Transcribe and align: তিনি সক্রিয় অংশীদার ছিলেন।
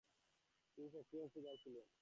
তিনি 0.77 0.87
সক্রিয় 0.89 1.21
অংশীদার 1.23 1.55
ছিলেন। 1.63 1.85